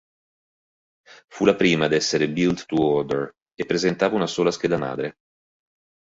Fu 1.27 1.45
la 1.45 1.53
prima 1.55 1.85
ad 1.85 1.93
essere 1.93 2.27
Built-to-Order 2.27 3.33
e 3.53 3.65
presentava 3.67 4.15
una 4.15 4.25
sola 4.25 4.49
scheda 4.49 4.79
madre. 4.79 5.13